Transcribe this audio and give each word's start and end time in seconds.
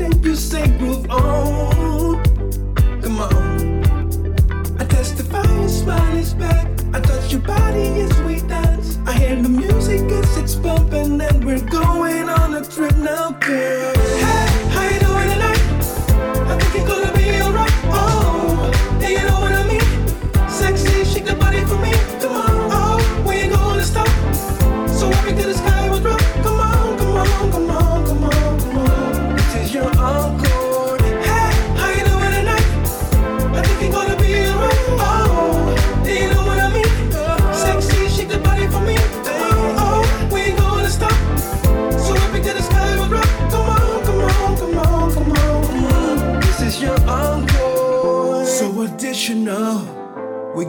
then 0.00 0.22
you 0.22 0.34
say 0.34 0.66
groove 0.78 1.10
on. 1.10 1.69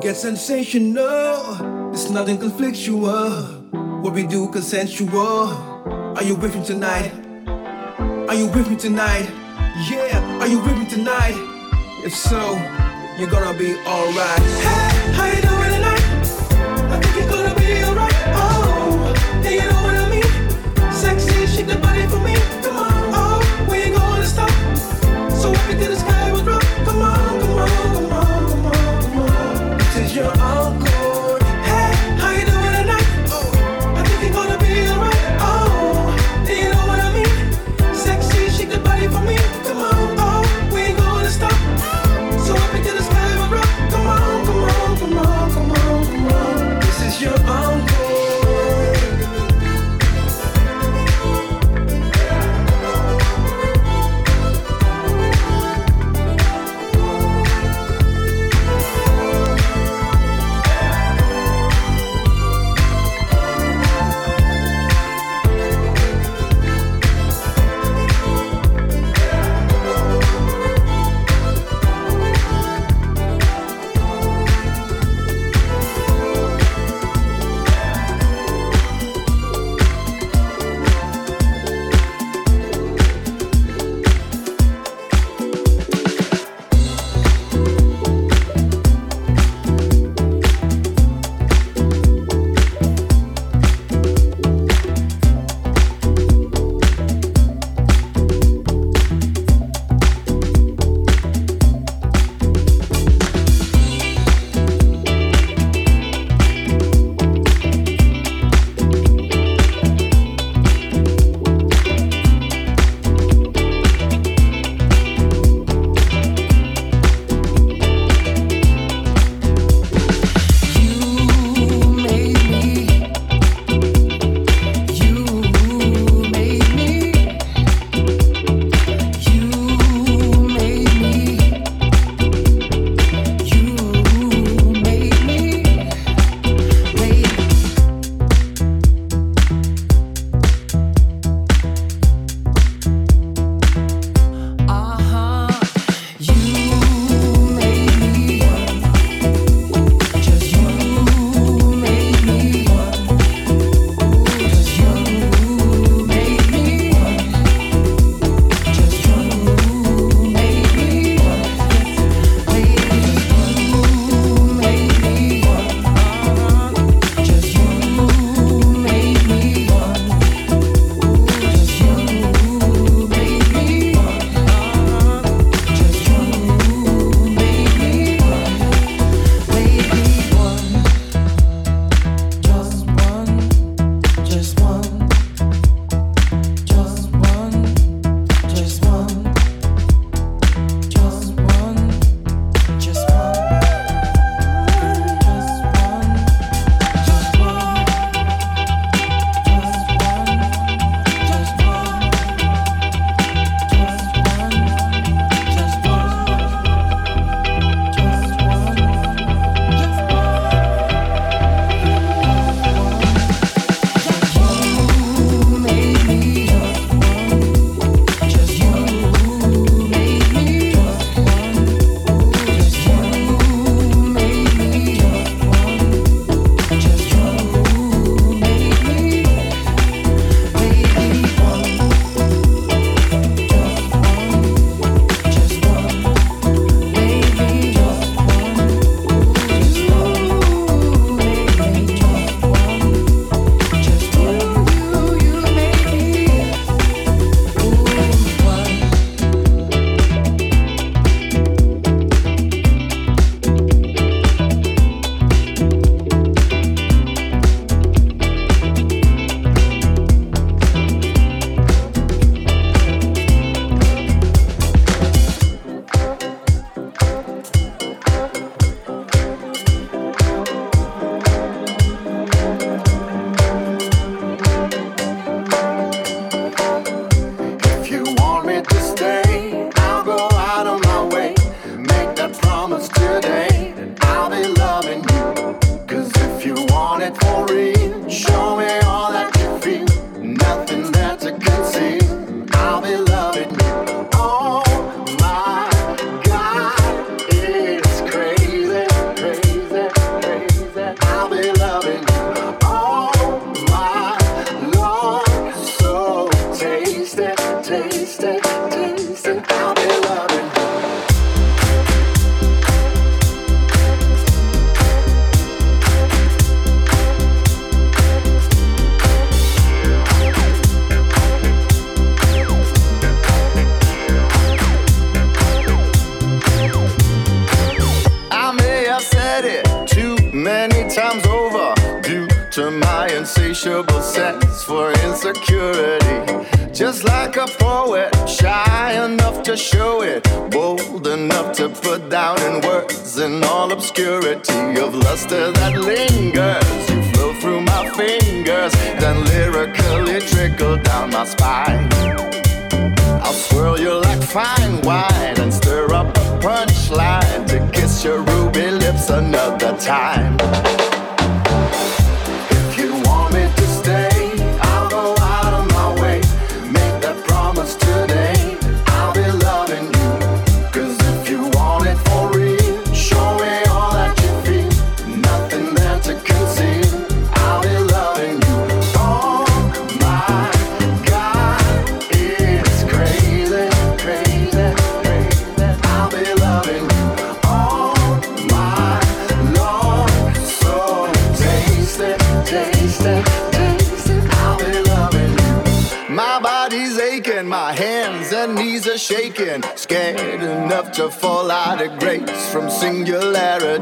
Sensational. 0.09 1.93
It's 1.93 2.09
nothing 2.09 2.37
conflictual. 2.37 3.71
What 4.01 4.13
we 4.13 4.25
do 4.25 4.49
consensual. 4.49 5.47
Are 6.17 6.23
you 6.23 6.35
with 6.35 6.55
me 6.55 6.63
tonight? 6.65 7.11
Are 8.27 8.35
you 8.35 8.47
with 8.47 8.69
me 8.69 8.75
tonight? 8.75 9.29
Yeah, 9.89 10.39
are 10.41 10.47
you 10.47 10.59
with 10.59 10.77
me 10.77 10.85
tonight? 10.85 11.35
If 12.03 12.15
so, 12.15 12.39
you're 13.17 13.29
gonna 13.29 13.57
be 13.57 13.75
alright. 13.85 14.41
Hey, 14.65 15.13
how 15.13 15.25
you 15.27 15.41
doing 15.41 15.60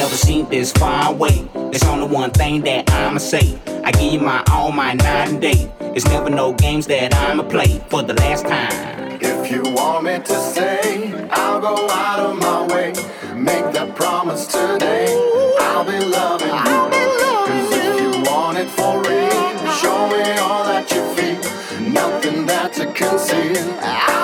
Never 0.00 0.16
seen 0.26 0.48
this 0.48 0.72
far 0.72 1.12
away. 1.12 1.46
There's 1.54 1.84
only 1.84 2.08
one 2.08 2.30
thing 2.30 2.62
that 2.62 2.90
I'ma 2.90 3.18
say. 3.18 3.58
I 3.84 3.92
give 3.92 4.12
you 4.14 4.20
my 4.20 4.42
all, 4.50 4.72
my 4.72 4.94
night 4.94 5.28
and 5.28 5.40
day. 5.40 5.70
It's 5.94 6.06
never 6.06 6.30
no 6.30 6.52
games 6.54 6.86
that 6.86 7.14
I'ma 7.14 7.42
play 7.42 7.80
for 7.90 8.02
the 8.02 8.14
last 8.14 8.46
time. 8.46 9.20
If 9.20 9.50
you 9.52 9.62
want 9.74 10.04
me 10.04 10.18
to 10.18 10.34
stay, 10.34 11.12
I'll 11.30 11.60
go 11.60 11.88
out 11.90 12.18
of 12.18 12.38
my 12.38 12.66
way. 12.74 13.09
That 23.28 24.14
to 24.14 24.19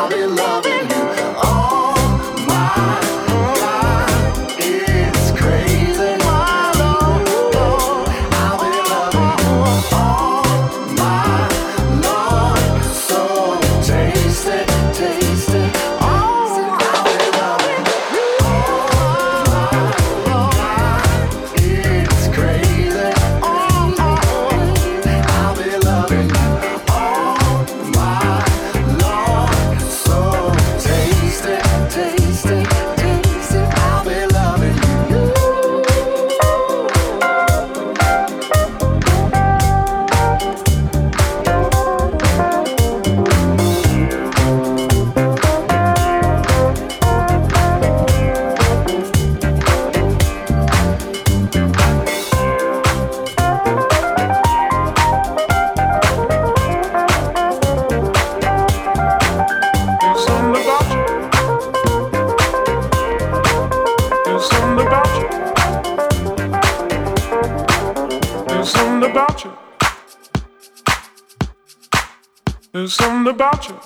about 73.28 73.68
you. 73.68 73.78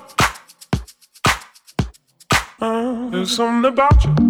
Uh, 2.61 3.11
there's 3.11 3.37
something 3.37 3.73
about 3.73 4.05
you. 4.05 4.30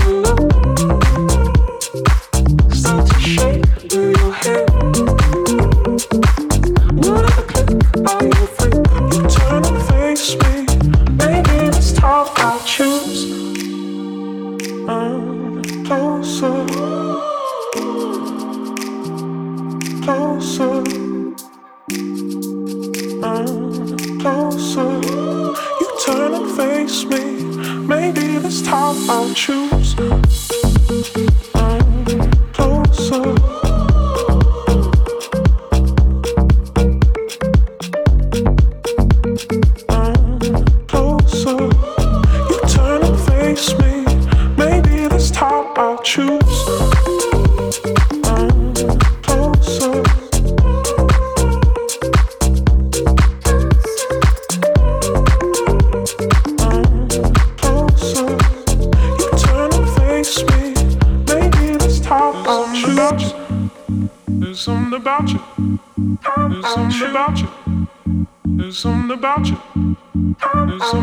how 28.71 28.95
I'll 29.09 29.33
choose. 29.33 29.90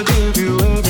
I'll 0.00 0.06
give 0.06 0.36
you 0.38 0.58
everything. 0.60 0.89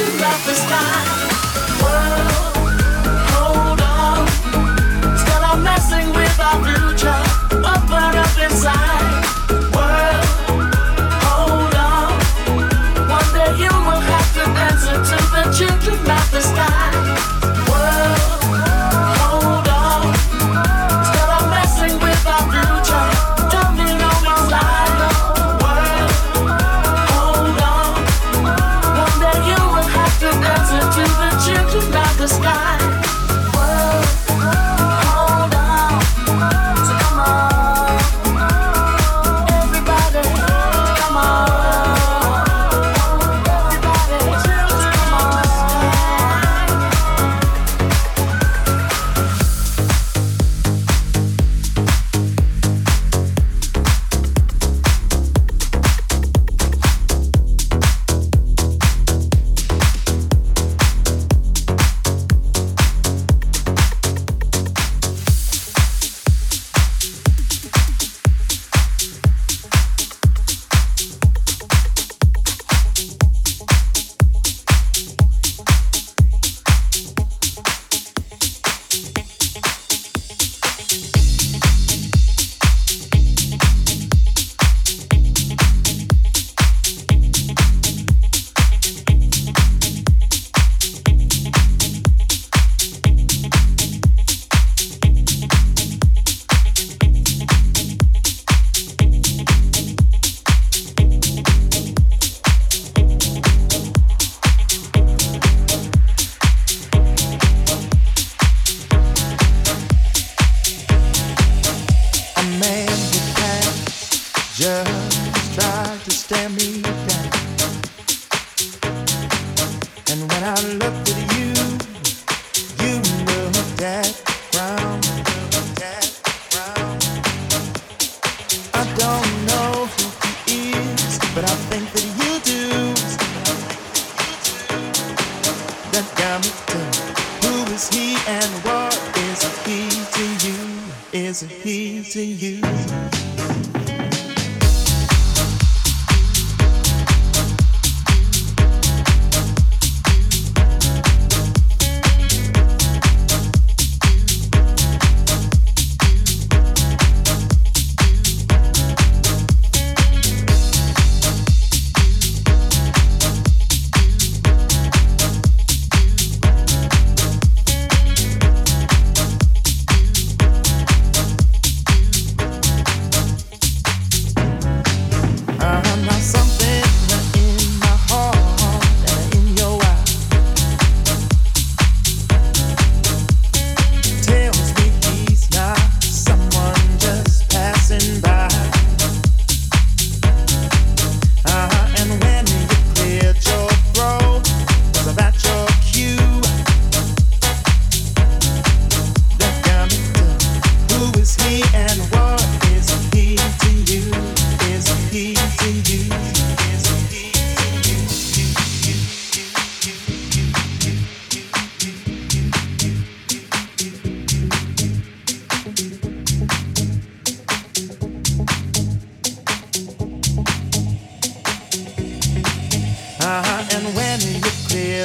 Children 0.00 0.24
of 0.24 0.46
the 0.46 0.54
sky. 0.54 1.29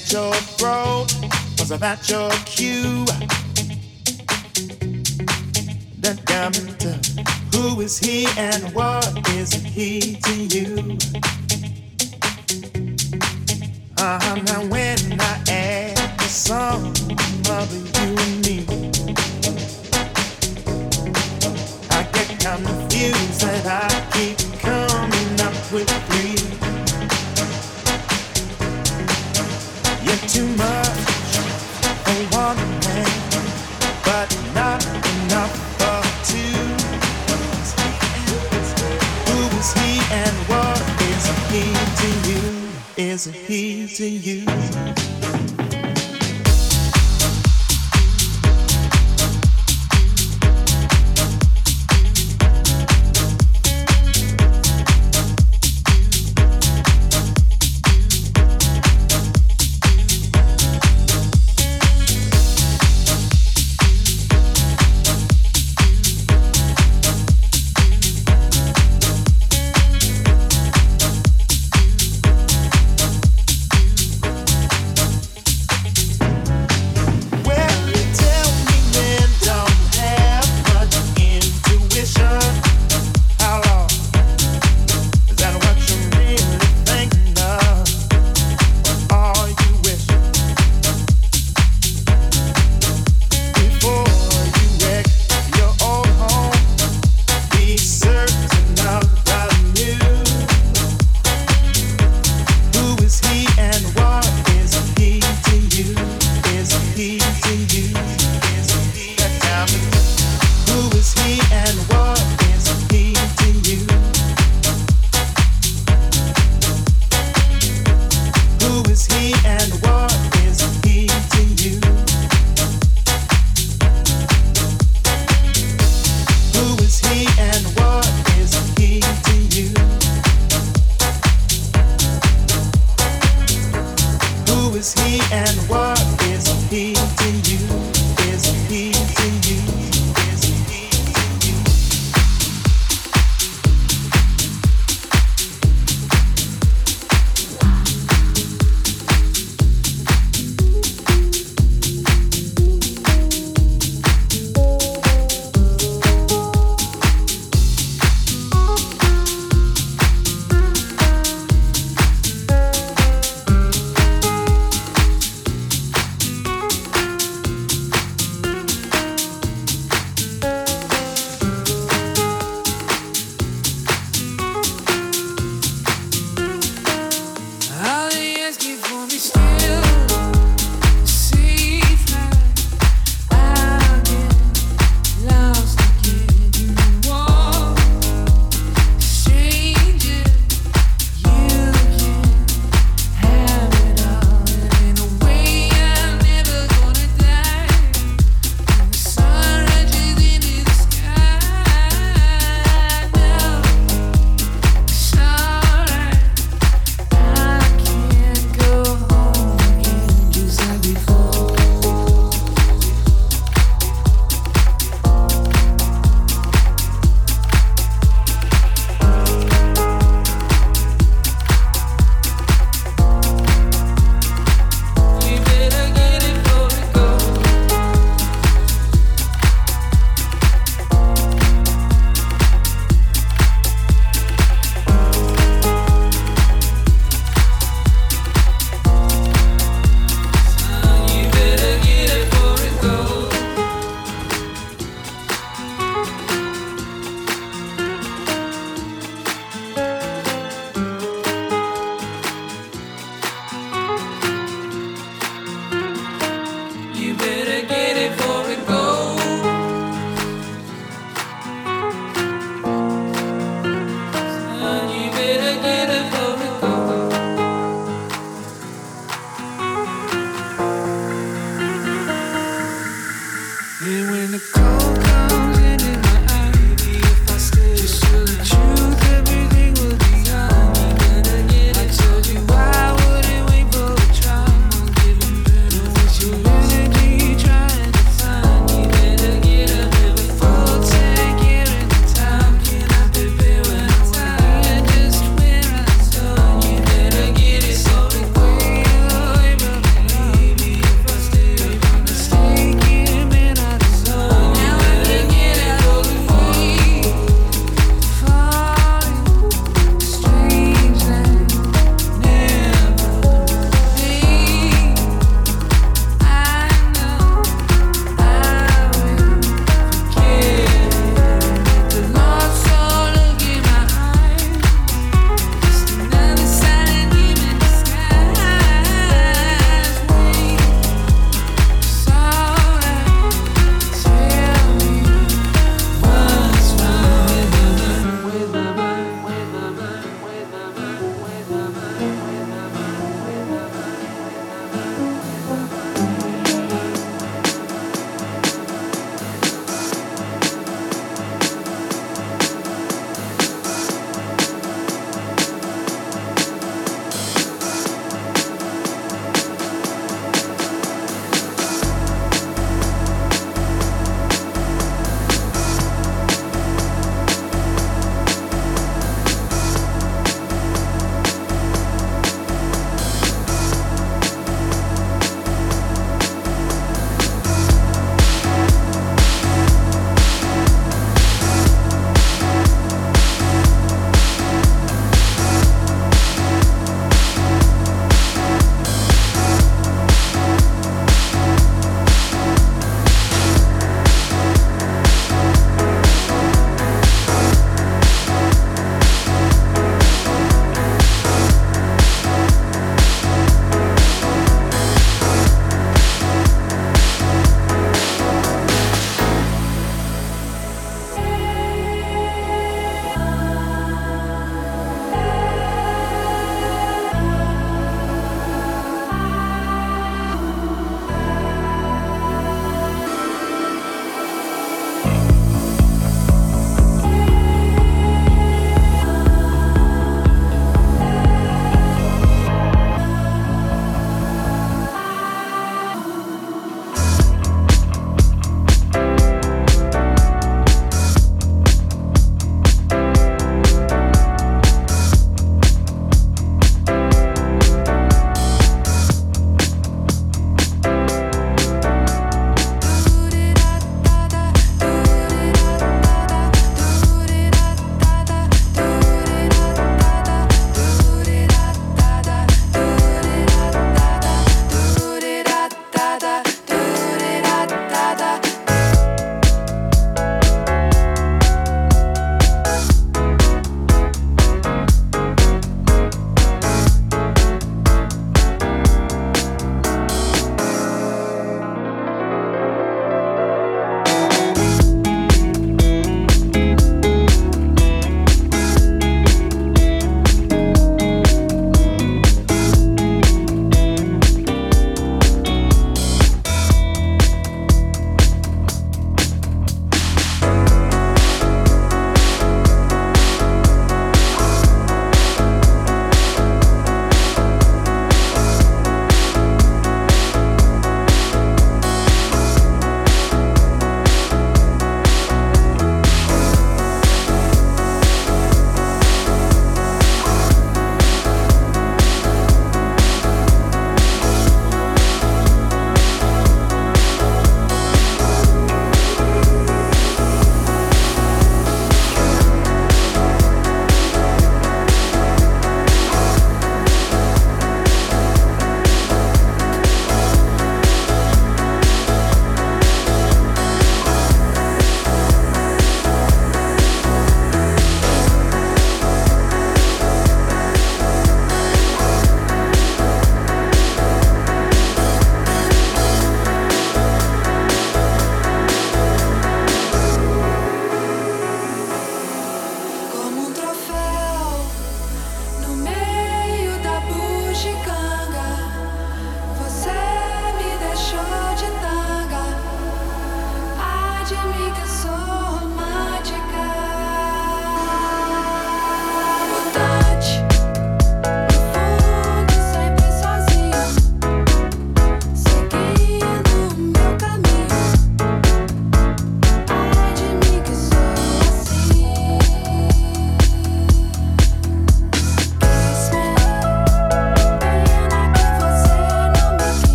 at 0.00 0.12
your 0.12 0.34
throat? 0.34 1.06
Was 1.58 1.72
I 1.72 1.76
your 2.08 2.30
cue? 2.46 3.04
That 5.98 6.20
diamond, 6.24 6.82
who 7.54 7.80
is 7.80 7.98
he 7.98 8.26
and 8.36 8.62
what 8.74 9.06
is 9.30 9.52
he 9.52 10.16
to 10.16 10.34
you? 10.56 10.98
Uh-huh, 13.98 14.34
now 14.46 14.64
when 14.68 15.20
I 15.20 15.42
add 15.48 15.96
the 16.18 16.28
sum 16.28 16.92
of 17.50 17.68
you 17.72 17.86
and 17.94 18.46
me, 18.46 18.66
I 21.90 22.02
get 22.12 22.28
confused 22.40 23.44
and 23.44 23.66
I 23.66 23.88
keep 24.12 24.38
coming 24.60 25.40
up 25.40 25.72
with. 25.72 26.09
as 43.20 43.26
a 43.26 43.32
heat 43.32 43.96
to 43.96 44.08
you. 44.08 44.69